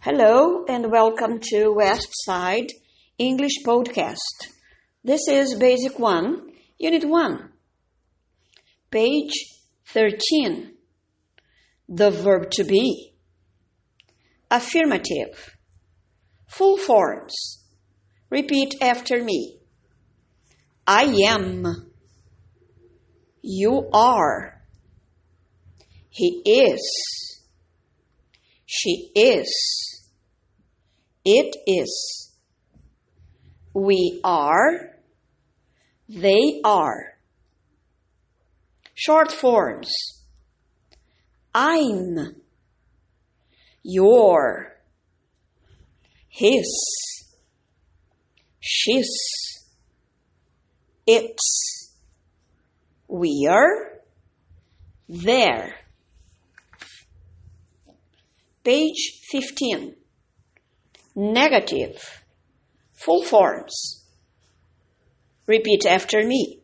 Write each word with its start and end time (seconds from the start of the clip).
Hello 0.00 0.64
and 0.68 0.92
welcome 0.92 1.40
to 1.40 1.72
West 1.72 2.06
Side 2.12 2.68
English 3.18 3.64
Podcast. 3.66 4.46
This 5.02 5.26
is 5.26 5.56
Basic 5.58 5.98
1, 5.98 6.52
Unit 6.78 7.04
1. 7.04 7.52
Page 8.92 9.32
13. 9.86 10.74
The 11.88 12.12
verb 12.12 12.48
to 12.52 12.62
be. 12.62 13.12
Affirmative. 14.52 15.56
Full 16.46 16.76
forms. 16.76 17.64
Repeat 18.30 18.76
after 18.80 19.24
me. 19.24 19.58
I 20.86 21.06
am. 21.26 21.90
You 23.42 23.90
are. 23.92 24.62
He 26.08 26.40
is. 26.46 27.37
She 28.80 29.10
is. 29.16 30.08
It 31.24 31.56
is. 31.66 32.30
We 33.74 34.20
are. 34.22 35.00
They 36.08 36.60
are. 36.62 37.18
Short 38.94 39.32
forms. 39.32 39.92
I'm. 41.52 42.36
You're. 43.82 44.76
His. 46.28 47.26
She's. 48.60 49.10
It's. 51.04 51.96
We're. 53.08 54.02
They're. 55.08 55.87
Page 58.68 59.22
15. 59.30 59.96
Negative. 61.16 62.22
Full 62.92 63.24
forms. 63.24 64.04
Repeat 65.46 65.86
after 65.86 66.22
me. 66.22 66.60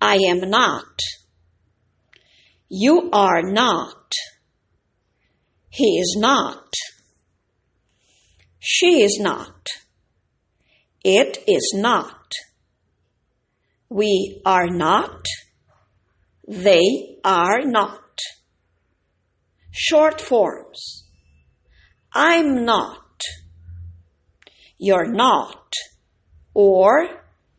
I 0.00 0.16
am 0.16 0.40
not. 0.50 0.98
You 2.68 3.10
are 3.12 3.42
not. 3.42 4.12
He 5.68 6.00
is 6.00 6.16
not. 6.18 6.74
She 8.58 9.02
is 9.02 9.20
not. 9.20 9.68
It 11.04 11.44
is 11.46 11.74
not. 11.76 12.32
We 13.88 14.42
are 14.44 14.66
not. 14.66 15.26
They 16.48 17.18
are 17.22 17.60
not. 17.62 18.03
Short 19.76 20.20
forms. 20.20 21.02
I'm 22.12 22.64
not. 22.64 23.20
You're 24.78 25.10
not. 25.10 25.72
Or 26.54 27.08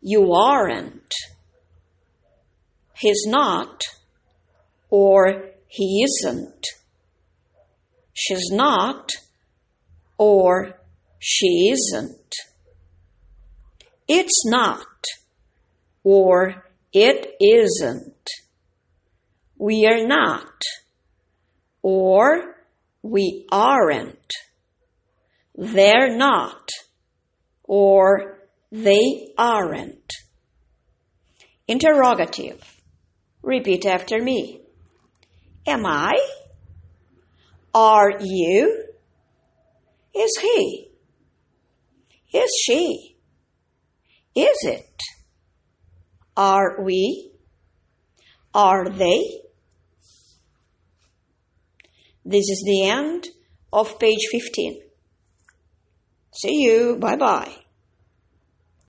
you 0.00 0.32
aren't. 0.32 1.12
He's 2.96 3.24
not. 3.26 3.82
Or 4.88 5.46
he 5.66 6.04
isn't. 6.04 6.64
She's 8.14 8.50
not. 8.52 9.10
Or 10.16 10.78
she 11.18 11.72
isn't. 11.72 12.32
It's 14.06 14.46
not. 14.46 14.86
Or 16.04 16.66
it 16.92 17.34
isn't. 17.40 18.30
We 19.58 19.86
are 19.86 20.06
not. 20.06 20.52
Or 21.88 22.56
we 23.00 23.46
aren't. 23.52 24.32
They're 25.54 26.16
not. 26.16 26.68
Or 27.62 28.40
they 28.72 29.28
aren't. 29.38 30.12
Interrogative. 31.68 32.60
Repeat 33.40 33.86
after 33.86 34.20
me. 34.20 34.62
Am 35.64 35.86
I? 35.86 36.16
Are 37.72 38.18
you? 38.18 38.86
Is 40.12 40.38
he? 40.42 40.88
Is 42.32 42.50
she? 42.64 43.16
Is 44.34 44.58
it? 44.64 45.00
Are 46.36 46.82
we? 46.82 47.30
Are 48.52 48.88
they? 48.88 49.45
This 52.28 52.48
is 52.50 52.64
the 52.66 52.88
end 52.88 53.28
of 53.72 54.00
page 54.00 54.26
15. 54.32 54.82
See 56.34 56.62
you. 56.62 56.96
Bye 56.96 57.14
bye. 57.14 57.65